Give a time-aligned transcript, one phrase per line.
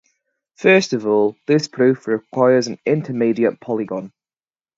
[0.55, 4.11] First of all, this proof requires an intermediate polygon.